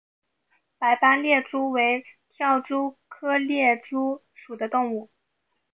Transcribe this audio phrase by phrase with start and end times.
[0.79, 5.11] 白斑猎蛛为跳蛛科猎蛛属的动物。